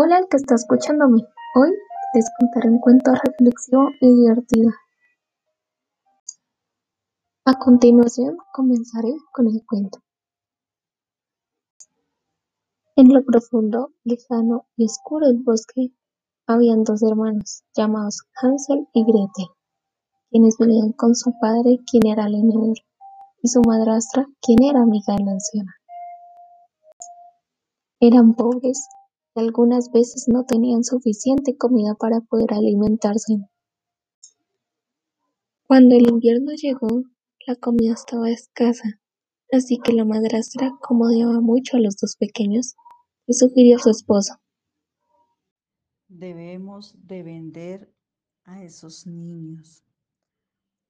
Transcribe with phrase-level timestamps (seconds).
[0.00, 1.22] Hola al que está escuchándome.
[1.56, 1.72] Hoy
[2.14, 4.70] les contaré un cuento reflexivo y divertido.
[7.44, 9.98] A continuación comenzaré con el cuento.
[12.94, 15.90] En lo profundo, lejano y oscuro del bosque
[16.46, 19.48] habían dos hermanos llamados Hansel y Gretel,
[20.30, 22.76] quienes vivían con su padre quien era leñador
[23.42, 25.74] y su madrastra quien era amiga de la anciana.
[27.98, 28.86] Eran pobres
[29.38, 33.38] algunas veces no tenían suficiente comida para poder alimentarse.
[35.66, 37.04] Cuando el invierno llegó,
[37.46, 39.00] la comida estaba escasa,
[39.52, 41.06] así que la madrastra, como
[41.40, 42.74] mucho a los dos pequeños,
[43.26, 44.34] le sugirió a su esposo.
[46.08, 47.94] Debemos de vender
[48.44, 49.84] a esos niños.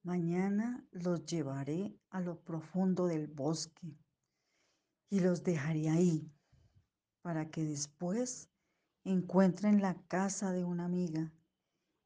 [0.02, 3.96] Mañana los llevaré a lo profundo del bosque
[5.10, 6.30] y los dejaré ahí
[7.28, 8.48] para que después
[9.04, 11.30] encuentren la casa de una amiga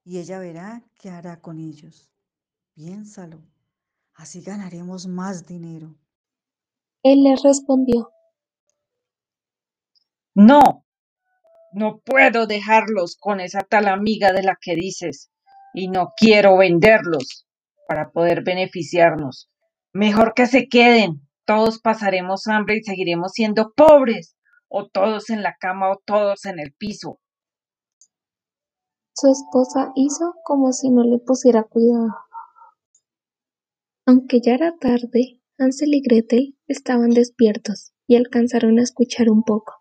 [0.05, 2.11] y ella verá qué hará con ellos.
[2.75, 3.41] Piénsalo,
[4.15, 5.95] así ganaremos más dinero.
[7.05, 8.11] Él le respondió.
[10.35, 10.85] No,
[11.73, 15.31] no puedo dejarlos con esa tal amiga de la que dices
[15.73, 17.47] y no quiero venderlos
[17.87, 19.49] para poder beneficiarnos.
[19.93, 24.35] Mejor que se queden, todos pasaremos hambre y seguiremos siendo pobres
[24.73, 27.21] o todos en la cama o todos en el piso.
[29.15, 32.09] Su esposa hizo como si no le pusiera cuidado.
[34.07, 39.75] Aunque ya era tarde, Hansel y Gretel estaban despiertos y alcanzaron a escuchar un poco.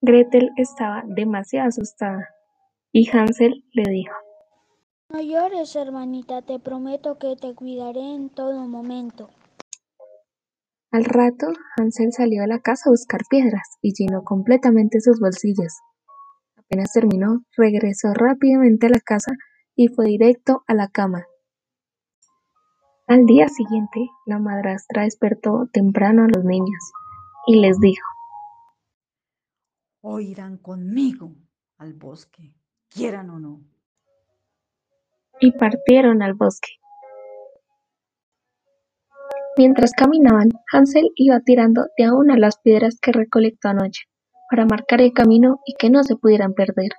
[0.00, 2.28] Gretel estaba demasiado asustada
[2.92, 4.14] y Hansel le dijo,
[5.08, 9.30] No llores, hermanita, te prometo que te cuidaré en todo momento.
[10.94, 15.80] Al rato, Hansel salió de la casa a buscar piedras y llenó completamente sus bolsillos.
[16.56, 19.32] Apenas terminó, regresó rápidamente a la casa
[19.74, 21.26] y fue directo a la cama.
[23.08, 26.92] Al día siguiente, la madrastra despertó temprano a los niños
[27.48, 28.06] y les dijo,
[30.00, 31.34] Hoy irán conmigo
[31.76, 32.54] al bosque,
[32.88, 33.60] quieran o no.
[35.40, 36.83] Y partieron al bosque.
[39.56, 44.02] Mientras caminaban, Hansel iba tirando de a una las piedras que recolectó anoche,
[44.50, 46.90] para marcar el camino y que no se pudieran perder.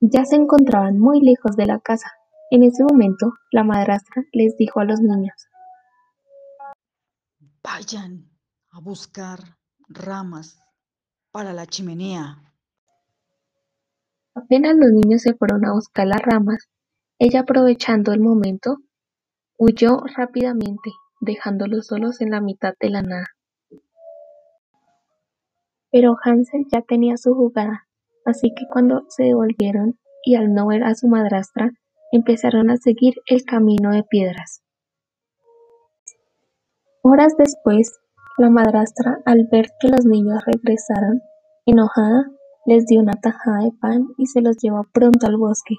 [0.00, 2.12] Ya se encontraban muy lejos de la casa.
[2.50, 5.48] En ese momento, la madrastra les dijo a los niños,
[7.62, 8.30] Vayan
[8.70, 9.40] a buscar
[9.88, 10.60] ramas
[11.32, 12.52] para la chimenea.
[14.34, 16.68] Apenas los niños se fueron a buscar las ramas,
[17.18, 18.76] ella aprovechando el momento,
[19.56, 23.26] Huyó rápidamente, dejándolos solos en la mitad de la nada.
[25.92, 27.86] Pero Hansel ya tenía su jugada,
[28.24, 31.70] así que cuando se devolvieron y al no ver a su madrastra,
[32.10, 34.62] empezaron a seguir el camino de piedras.
[37.02, 37.92] Horas después,
[38.38, 41.20] la madrastra, al ver que los niños regresaron,
[41.64, 42.28] enojada,
[42.66, 45.76] les dio una tajada de pan y se los llevó pronto al bosque.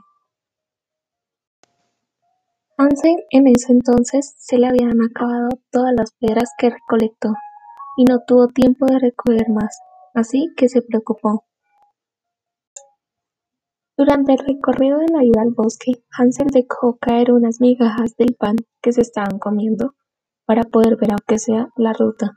[2.78, 7.34] Hansel en ese entonces se le habían acabado todas las piedras que recolectó
[7.96, 9.80] y no tuvo tiempo de recoger más,
[10.14, 11.46] así que se preocupó.
[13.98, 18.58] Durante el recorrido de la ida al bosque, Hansel dejó caer unas migajas del pan
[18.82, 19.96] que se estaban comiendo
[20.46, 22.34] para poder ver aunque sea la ruta.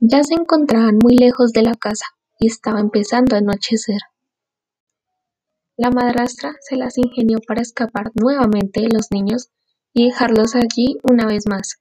[0.00, 2.06] Ya se encontraban muy lejos de la casa
[2.40, 4.00] y estaba empezando a anochecer.
[5.76, 9.50] La madrastra se las ingenió para escapar nuevamente de los niños
[9.94, 11.80] y dejarlos allí una vez más.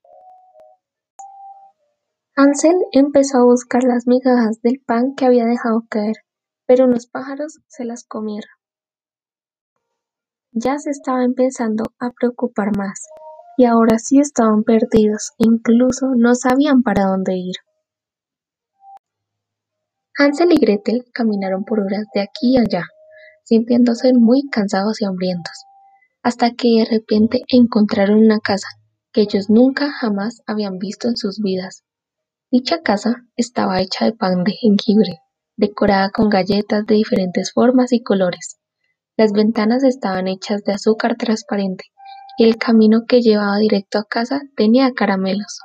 [2.35, 6.15] Hansel empezó a buscar las migajas del pan que había dejado caer,
[6.65, 8.49] pero unos pájaros se las comieron.
[10.53, 13.07] Ya se estaba empezando a preocupar más,
[13.57, 17.55] y ahora sí estaban perdidos, incluso no sabían para dónde ir.
[20.17, 22.85] Hansel y Gretel caminaron por horas de aquí y allá,
[23.51, 25.65] sintiéndose muy cansados y hambrientos,
[26.23, 28.69] hasta que de repente encontraron una casa
[29.11, 31.83] que ellos nunca jamás habían visto en sus vidas.
[32.49, 35.19] Dicha casa estaba hecha de pan de jengibre,
[35.57, 38.57] decorada con galletas de diferentes formas y colores.
[39.17, 41.83] Las ventanas estaban hechas de azúcar transparente
[42.37, 45.59] y el camino que llevaba directo a casa tenía caramelos.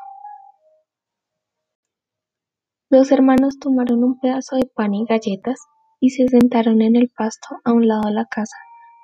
[2.90, 5.60] Los hermanos tomaron un pedazo de pan y galletas
[6.00, 8.56] y se sentaron en el pasto a un lado de la casa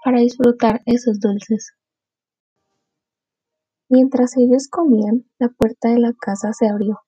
[0.05, 1.73] para disfrutar esos dulces.
[3.89, 7.00] Mientras ellos comían, la puerta de la casa se abrió.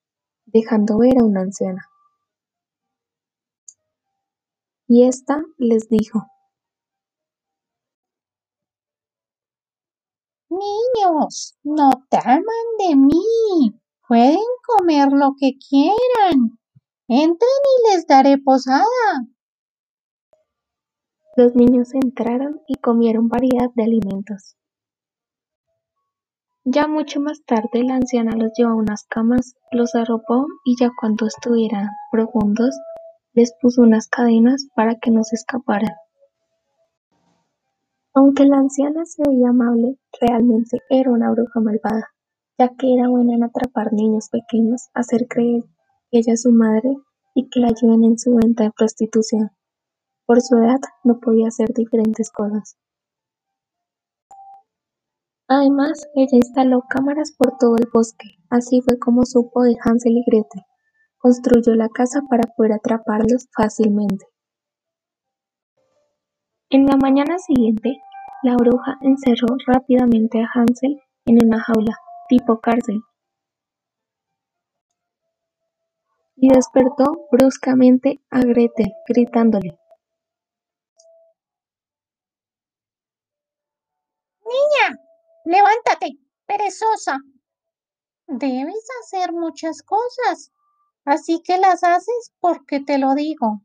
[0.45, 1.83] dejando ver a una anciana.
[4.87, 6.25] Y ésta les dijo,
[10.49, 16.57] Niños, no teman de mí, pueden comer lo que quieran.
[17.07, 18.94] Entren y les daré posada.
[21.37, 24.55] Los niños entraron y comieron variedad de alimentos.
[26.63, 30.91] Ya mucho más tarde la anciana los llevó a unas camas, los arropó y ya
[30.97, 32.73] cuando estuvieran profundos
[33.33, 35.93] les puso unas cadenas para que no se escaparan.
[38.13, 42.07] Aunque la anciana se veía amable, realmente era una bruja malvada,
[42.57, 45.63] ya que era buena en atrapar niños pequeños, hacer creer
[46.09, 46.95] que ella es su madre
[47.33, 49.51] y que la ayuden en su venta de prostitución.
[50.25, 52.77] Por su edad no podía hacer diferentes cosas.
[55.47, 60.23] Además, ella instaló cámaras por todo el bosque, así fue como supo de Hansel y
[60.25, 60.63] Gretel.
[61.19, 64.25] Construyó la casa para poder atraparlos fácilmente.
[66.71, 68.01] En la mañana siguiente,
[68.41, 71.95] la bruja encerró rápidamente a Hansel en una jaula,
[72.27, 73.01] tipo cárcel,
[76.35, 79.77] y despertó bruscamente a Gretel, gritándole
[85.45, 87.19] levántate, perezosa.
[88.27, 90.51] Debes hacer muchas cosas,
[91.05, 93.61] así que las haces porque te lo digo.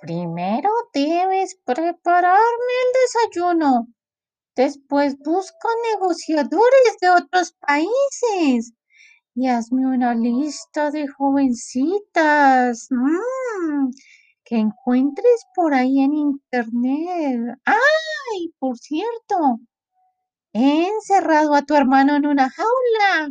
[0.00, 3.86] Primero debes prepararme el desayuno.
[4.56, 8.72] Después busca negociadores de otros países
[9.34, 13.90] y hazme una lista de jovencitas mm,
[14.44, 17.58] que encuentres por ahí en internet.
[17.64, 18.52] ¡Ay!
[18.58, 19.60] Por cierto,
[20.52, 23.30] he encerrado a tu hermano en una jaula.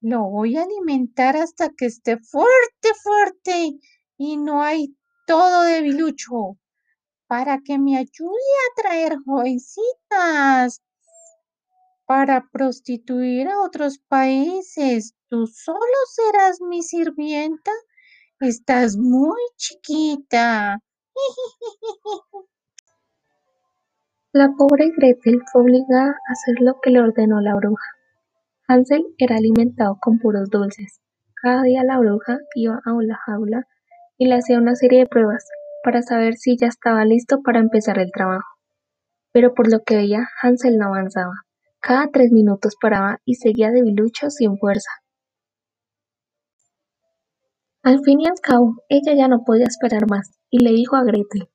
[0.00, 3.78] Lo voy a alimentar hasta que esté fuerte, fuerte
[4.16, 4.96] y no hay
[5.26, 6.58] todo debilucho
[7.26, 10.82] para que me ayude a traer jovencitas
[12.06, 15.14] para prostituir a otros países.
[15.28, 15.78] Tú solo
[16.14, 17.72] serás mi sirvienta.
[18.40, 20.78] Estás muy chiquita.
[24.36, 27.86] La pobre Gretel fue obligada a hacer lo que le ordenó la bruja.
[28.66, 31.00] Hansel era alimentado con puros dulces.
[31.40, 33.68] Cada día la bruja iba a la jaula
[34.18, 35.46] y le hacía una serie de pruebas
[35.84, 38.48] para saber si ya estaba listo para empezar el trabajo.
[39.30, 41.34] Pero por lo que veía, Hansel no avanzaba.
[41.78, 44.90] Cada tres minutos paraba y seguía debilucho sin fuerza.
[47.84, 51.04] Al fin y al cabo, ella ya no podía esperar más y le dijo a
[51.04, 51.53] Gretel.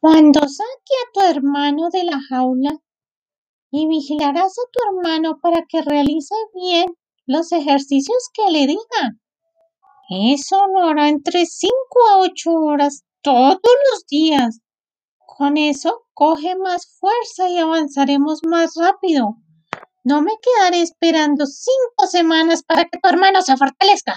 [0.00, 2.78] Cuando saque a tu hermano de la jaula
[3.70, 6.86] y vigilarás a tu hermano para que realice bien
[7.26, 9.16] los ejercicios que le diga.
[10.08, 13.58] Eso lo hará entre cinco a ocho horas todos
[13.90, 14.60] los días.
[15.18, 19.36] Con eso coge más fuerza y avanzaremos más rápido.
[20.04, 24.14] No me quedaré esperando cinco semanas para que tu hermano se fortalezca.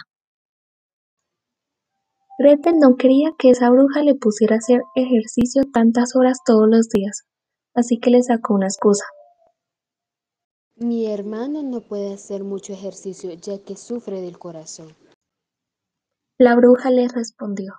[2.42, 6.88] Gretel no quería que esa bruja le pusiera a hacer ejercicio tantas horas todos los
[6.88, 7.24] días,
[7.76, 9.04] así que le sacó una excusa.
[10.78, 14.96] Mi hermano no puede hacer mucho ejercicio ya que sufre del corazón.
[16.38, 17.74] La bruja le respondió.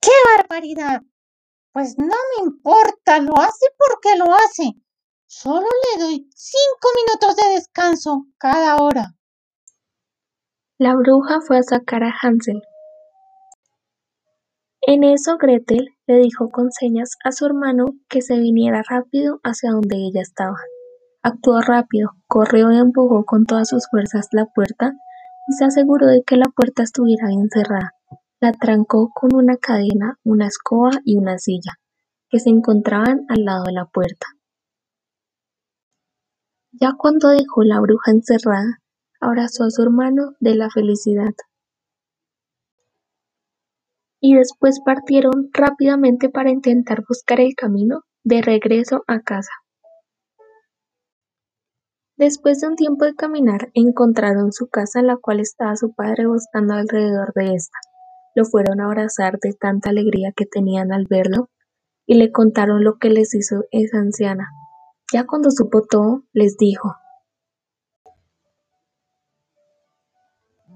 [0.00, 1.02] ¡Qué barbaridad!
[1.72, 4.72] Pues no me importa, lo hace porque lo hace.
[5.26, 9.16] Solo le doy cinco minutos de descanso cada hora.
[10.78, 12.62] La bruja fue a sacar a Hansel.
[14.82, 19.70] En eso Gretel le dijo con señas a su hermano que se viniera rápido hacia
[19.70, 20.58] donde ella estaba.
[21.22, 24.92] Actuó rápido, corrió y empujó con todas sus fuerzas la puerta
[25.48, 27.94] y se aseguró de que la puerta estuviera bien cerrada.
[28.38, 31.72] La trancó con una cadena, una escoba y una silla,
[32.28, 34.26] que se encontraban al lado de la puerta.
[36.70, 38.82] Ya cuando dejó la bruja encerrada,
[39.20, 41.34] abrazó a su hermano de la felicidad.
[44.20, 49.52] Y después partieron rápidamente para intentar buscar el camino de regreso a casa.
[52.16, 56.26] Después de un tiempo de caminar, encontraron su casa en la cual estaba su padre
[56.26, 57.78] buscando alrededor de esta.
[58.34, 61.50] Lo fueron a abrazar de tanta alegría que tenían al verlo
[62.06, 64.48] y le contaron lo que les hizo esa anciana.
[65.12, 66.96] Ya cuando supo todo, les dijo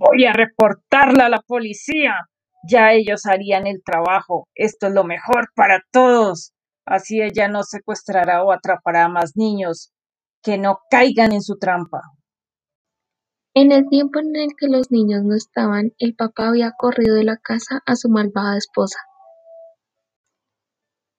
[0.00, 2.14] Voy a reportarla a la policía.
[2.66, 4.48] Ya ellos harían el trabajo.
[4.54, 6.54] Esto es lo mejor para todos.
[6.86, 9.92] Así ella no secuestrará o atrapará a más niños
[10.42, 12.00] que no caigan en su trampa.
[13.52, 17.24] En el tiempo en el que los niños no estaban, el papá había corrido de
[17.24, 18.98] la casa a su malvada esposa.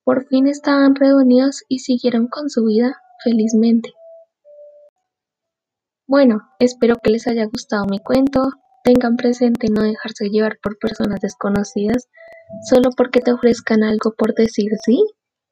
[0.03, 3.93] Por fin estaban reunidos y siguieron con su vida felizmente.
[6.07, 8.50] Bueno, espero que les haya gustado mi cuento.
[8.83, 12.09] Tengan presente no dejarse llevar por personas desconocidas
[12.67, 15.05] solo porque te ofrezcan algo por decir sí.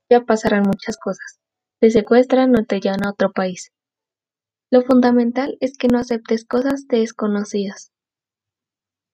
[0.09, 1.39] Ya pasarán muchas cosas.
[1.79, 3.71] Te secuestran o te llevan a otro país.
[4.71, 7.91] Lo fundamental es que no aceptes cosas de desconocidas.